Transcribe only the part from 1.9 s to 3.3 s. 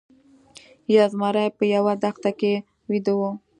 دښته کې ویده و.